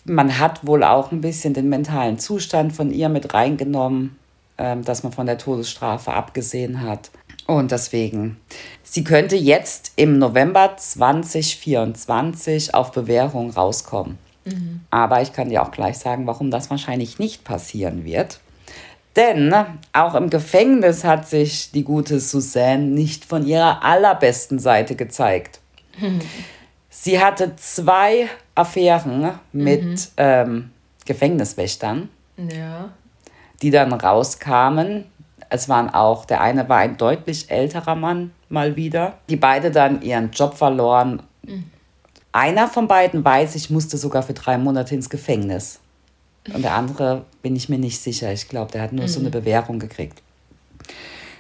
[0.05, 4.17] Man hat wohl auch ein bisschen den mentalen Zustand von ihr mit reingenommen,
[4.57, 7.09] ähm, dass man von der Todesstrafe abgesehen hat.
[7.47, 8.37] Und deswegen,
[8.83, 14.17] sie könnte jetzt im November 2024 auf Bewährung rauskommen.
[14.45, 14.81] Mhm.
[14.89, 18.39] Aber ich kann dir auch gleich sagen, warum das wahrscheinlich nicht passieren wird.
[19.15, 19.53] Denn
[19.93, 25.59] auch im Gefängnis hat sich die gute Suzanne nicht von ihrer allerbesten Seite gezeigt.
[26.89, 29.97] Sie hatte zwei Affären mit mhm.
[30.17, 30.71] ähm,
[31.05, 32.89] Gefängniswächtern, ja.
[33.61, 35.05] die dann rauskamen.
[35.49, 40.01] Es waren auch, der eine war ein deutlich älterer Mann mal wieder, die beide dann
[40.01, 41.21] ihren Job verloren.
[41.43, 41.65] Mhm.
[42.31, 45.79] Einer von beiden weiß ich, musste sogar für drei Monate ins Gefängnis.
[46.53, 48.31] Und der andere bin ich mir nicht sicher.
[48.33, 49.09] Ich glaube, der hat nur mhm.
[49.09, 49.33] so eine mhm.
[49.33, 50.21] Bewährung gekriegt.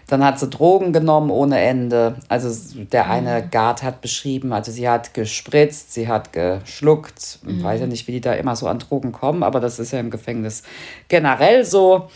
[0.07, 2.15] Dann hat sie Drogen genommen ohne Ende.
[2.29, 2.49] Also
[2.91, 3.51] der eine mhm.
[3.51, 7.39] Guard hat beschrieben, also sie hat gespritzt, sie hat geschluckt.
[7.47, 7.63] Ich mhm.
[7.63, 9.99] weiß ja nicht, wie die da immer so an Drogen kommen, aber das ist ja
[9.99, 10.63] im Gefängnis
[11.07, 12.09] generell so.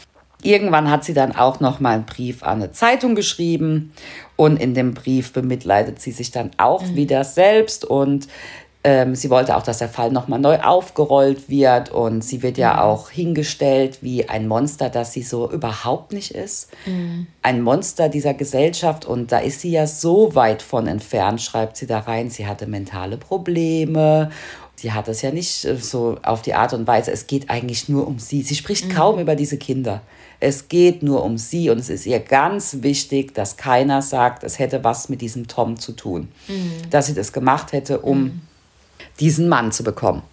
[0.44, 3.92] Irgendwann hat sie dann auch noch mal einen Brief an eine Zeitung geschrieben
[4.36, 6.96] und in dem Brief bemitleidet sie sich dann auch mhm.
[6.96, 8.28] wieder selbst und
[8.84, 12.74] ähm, sie wollte auch, dass der Fall nochmal neu aufgerollt wird und sie wird ja
[12.74, 12.80] mhm.
[12.80, 16.70] auch hingestellt wie ein Monster, das sie so überhaupt nicht ist.
[16.86, 17.28] Mhm.
[17.42, 21.88] Ein Monster dieser Gesellschaft und da ist sie ja so weit von entfernt, schreibt sie
[21.88, 22.30] da rein.
[22.30, 24.30] Sie hatte mentale Probleme
[24.78, 27.12] sie hat es ja nicht äh, so auf die Art und Weise.
[27.12, 28.44] Es geht eigentlich nur um sie.
[28.44, 28.94] Sie spricht mhm.
[28.94, 30.02] kaum über diese Kinder.
[30.40, 34.60] Es geht nur um sie und es ist ihr ganz wichtig, dass keiner sagt, es
[34.60, 36.30] hätte was mit diesem Tom zu tun.
[36.48, 36.90] Mhm.
[36.92, 38.42] Dass sie das gemacht hätte, um mhm
[39.20, 40.24] diesen Mann zu bekommen.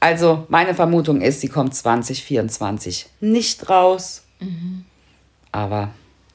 [0.00, 4.24] Also meine Vermutung ist, sie kommt 2024 nicht raus.
[4.40, 4.84] Mhm.
[5.52, 5.90] Aber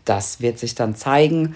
[0.05, 1.55] das wird sich dann zeigen.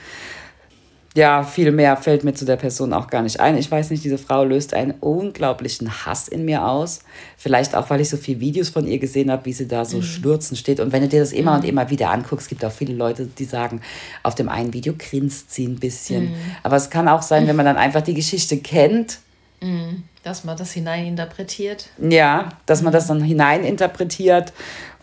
[1.14, 3.58] ja, viel mehr fällt mir zu der Person auch gar nicht ein.
[3.58, 7.00] Ich weiß nicht, diese Frau löst einen unglaublichen Hass in mir aus.
[7.38, 9.98] Vielleicht auch, weil ich so viele Videos von ihr gesehen habe, wie sie da so
[9.98, 10.04] mhm.
[10.04, 10.80] stürzen steht.
[10.80, 11.60] Und wenn du dir das immer mhm.
[11.60, 13.82] und immer wieder anguckst, gibt auch viele Leute, die sagen,
[14.24, 16.32] auf dem einen Video grinst sie ein bisschen.
[16.32, 16.36] Mhm.
[16.64, 19.20] Aber es kann auch sein, wenn man dann einfach die Geschichte kennt.
[19.62, 20.04] Mhm.
[20.24, 21.90] Dass man das hineininterpretiert.
[21.98, 24.54] Ja, dass man das dann hineininterpretiert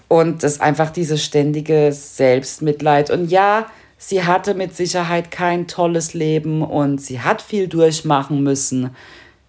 [0.08, 3.10] und das einfach dieses ständige Selbstmitleid.
[3.10, 3.66] Und ja,
[3.98, 8.94] Sie hatte mit Sicherheit kein tolles Leben und sie hat viel durchmachen müssen,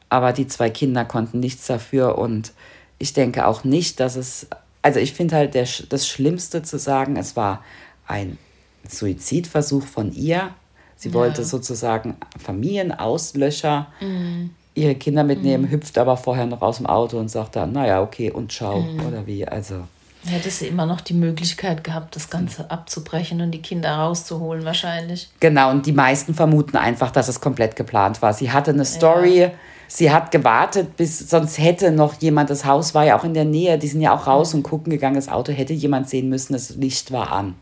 [0.09, 2.51] aber die zwei Kinder konnten nichts dafür und
[2.97, 4.47] ich denke auch nicht, dass es,
[4.81, 7.63] also ich finde halt der, das Schlimmste zu sagen, es war
[8.07, 8.39] ein
[8.87, 10.49] Suizidversuch von ihr.
[10.95, 11.13] Sie ja.
[11.13, 14.49] wollte sozusagen Familienauslöscher mhm.
[14.79, 15.71] Ihre Kinder mitnehmen, mhm.
[15.71, 19.05] hüpft aber vorher noch aus dem Auto und sagt dann, naja, okay, und ciao, mhm.
[19.05, 19.83] oder wie, also.
[20.25, 25.29] Hättest du immer noch die Möglichkeit gehabt, das Ganze abzubrechen und die Kinder rauszuholen, wahrscheinlich.
[25.39, 28.33] Genau, und die meisten vermuten einfach, dass es komplett geplant war.
[28.33, 29.51] Sie hatte eine Story, ja.
[29.87, 33.45] sie hat gewartet, bis sonst hätte noch jemand, das Haus war ja auch in der
[33.45, 36.51] Nähe, die sind ja auch raus und gucken gegangen, das Auto hätte jemand sehen müssen,
[36.51, 37.55] das Licht war an.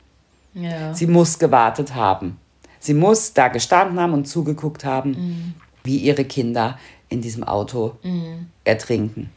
[0.56, 0.94] Ja.
[0.96, 2.40] Sie muss gewartet haben.
[2.80, 5.54] Sie muss da gestanden haben und zugeguckt haben, mhm.
[5.88, 6.78] Wie ihre Kinder
[7.10, 8.52] in diesem Auto mhm.
[8.64, 9.32] ertrinken.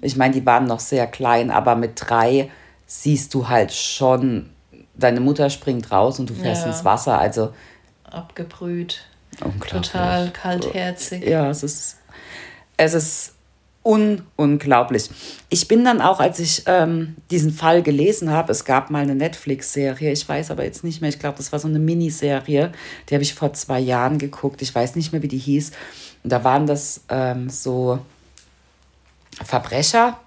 [0.00, 2.50] Ich meine, die waren noch sehr klein, aber mit drei
[2.86, 4.50] siehst du halt schon,
[4.94, 6.68] deine Mutter springt raus und du fährst ja.
[6.68, 7.18] ins Wasser.
[7.18, 7.52] Also
[8.04, 9.04] abgebrüht.
[9.66, 11.24] Total kaltherzig.
[11.24, 11.98] Ja, es ist,
[12.76, 13.31] es ist
[13.84, 15.10] un unglaublich.
[15.48, 19.14] Ich bin dann auch, als ich ähm, diesen Fall gelesen habe, es gab mal eine
[19.14, 22.72] Netflix-Serie, ich weiß aber jetzt nicht mehr, ich glaube, das war so eine Miniserie,
[23.08, 25.72] die habe ich vor zwei Jahren geguckt, ich weiß nicht mehr, wie die hieß.
[26.22, 27.98] Und da waren das ähm, so
[29.44, 30.18] Verbrecher,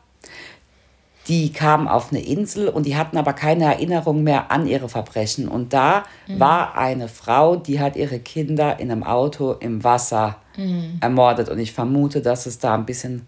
[1.28, 5.48] die kamen auf eine Insel und die hatten aber keine Erinnerung mehr an ihre Verbrechen.
[5.48, 6.39] Und da mhm.
[6.39, 11.00] war eine Frau, die hat ihre Kinder in einem Auto im Wasser mhm.
[11.02, 11.50] ermordet.
[11.50, 13.28] Und ich vermute, dass es da ein bisschen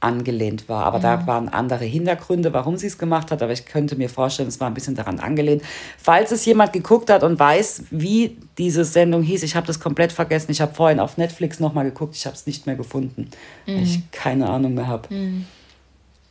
[0.00, 0.84] angelehnt war.
[0.84, 1.02] Aber mhm.
[1.02, 3.42] da waren andere Hintergründe, warum sie es gemacht hat.
[3.42, 5.62] Aber ich könnte mir vorstellen, es war ein bisschen daran angelehnt.
[5.98, 10.12] Falls es jemand geguckt hat und weiß, wie diese Sendung hieß, ich habe das komplett
[10.12, 10.50] vergessen.
[10.50, 13.30] Ich habe vorhin auf Netflix nochmal geguckt, ich habe es nicht mehr gefunden,
[13.66, 13.78] mhm.
[13.78, 15.12] ich keine Ahnung mehr habe.
[15.12, 15.46] Mhm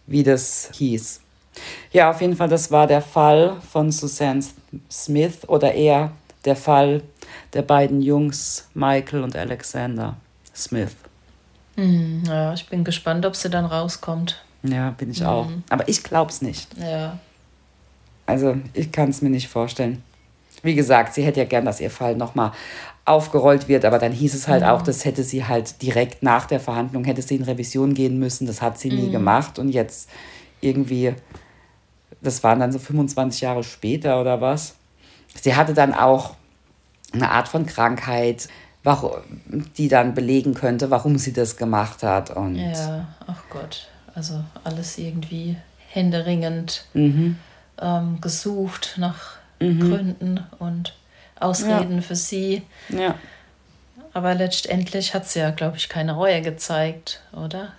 [0.07, 1.21] wie das hieß.
[1.91, 4.43] Ja, auf jeden Fall, das war der Fall von Susanne
[4.91, 6.11] Smith oder eher
[6.43, 7.01] der Fall
[7.53, 10.17] der beiden Jungs, Michael und Alexander
[10.53, 10.95] Smith.
[11.75, 14.43] Mhm, ja, ich bin gespannt, ob sie dann rauskommt.
[14.63, 15.27] Ja, bin ich mhm.
[15.27, 15.47] auch.
[15.69, 16.69] Aber ich glaube es nicht.
[16.77, 17.19] Ja.
[18.25, 20.01] Also, ich kann es mir nicht vorstellen.
[20.63, 22.51] Wie gesagt, sie hätte ja gern, dass ihr Fall nochmal
[23.05, 24.69] aufgerollt wird, aber dann hieß es halt mhm.
[24.69, 28.47] auch, das hätte sie halt direkt nach der Verhandlung, hätte sie in Revision gehen müssen,
[28.47, 28.95] das hat sie mhm.
[28.95, 30.09] nie gemacht und jetzt
[30.59, 31.13] irgendwie,
[32.21, 34.73] das waren dann so 25 Jahre später oder was.
[35.39, 36.35] Sie hatte dann auch
[37.13, 38.47] eine Art von Krankheit,
[39.77, 42.29] die dann belegen könnte, warum sie das gemacht hat.
[42.29, 45.57] Und ja, ach Gott, also alles irgendwie
[45.89, 47.37] händeringend mhm.
[47.81, 49.79] ähm, gesucht nach mhm.
[49.79, 50.95] Gründen und
[51.39, 52.01] Ausreden ja.
[52.01, 52.61] für sie.
[52.89, 53.15] Ja.
[54.13, 57.73] Aber letztendlich hat sie ja, glaube ich, keine Reue gezeigt, oder?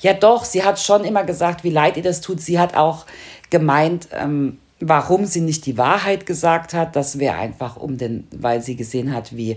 [0.00, 2.40] Ja, doch, sie hat schon immer gesagt, wie leid ihr das tut.
[2.40, 3.06] Sie hat auch
[3.50, 6.96] gemeint, ähm, warum sie nicht die Wahrheit gesagt hat.
[6.96, 9.56] Das wäre einfach um den, weil sie gesehen hat, wie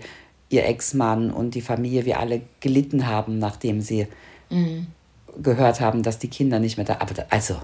[0.51, 4.07] ihr Ex-Mann und die Familie, wie alle gelitten haben, nachdem sie
[4.49, 4.87] mhm.
[5.41, 6.97] gehört haben, dass die Kinder nicht mehr da.
[6.99, 7.55] Aber da, also,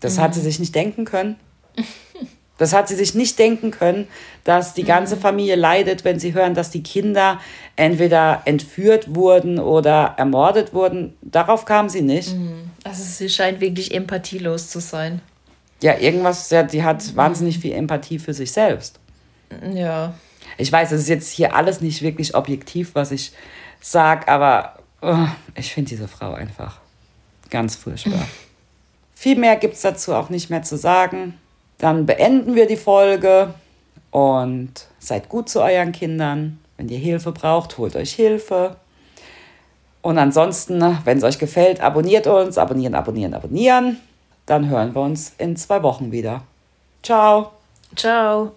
[0.00, 0.20] das mhm.
[0.20, 1.36] hat sie sich nicht denken können.
[2.56, 4.06] Das hat sie sich nicht denken können,
[4.44, 5.20] dass die ganze mhm.
[5.20, 7.40] Familie leidet, wenn sie hören, dass die Kinder
[7.74, 11.14] entweder entführt wurden oder ermordet wurden.
[11.20, 12.32] Darauf kam sie nicht.
[12.32, 12.70] Mhm.
[12.84, 15.20] Also sie scheint wirklich empathielos zu sein.
[15.82, 17.16] Ja, irgendwas, ja, die hat mhm.
[17.16, 19.00] wahnsinnig viel Empathie für sich selbst.
[19.74, 20.14] Ja.
[20.56, 23.32] Ich weiß, es ist jetzt hier alles nicht wirklich objektiv, was ich
[23.80, 26.78] sage, aber oh, ich finde diese Frau einfach
[27.50, 28.26] ganz furchtbar.
[29.14, 31.38] viel mehr gibt es dazu auch nicht mehr zu sagen.
[31.78, 33.54] Dann beenden wir die Folge
[34.10, 36.58] und seid gut zu euren Kindern.
[36.76, 38.76] Wenn ihr Hilfe braucht, holt euch Hilfe.
[40.02, 43.98] Und ansonsten, wenn es euch gefällt, abonniert uns, abonnieren, abonnieren, abonnieren.
[44.46, 46.42] Dann hören wir uns in zwei Wochen wieder.
[47.02, 47.52] Ciao.
[47.96, 48.52] Ciao.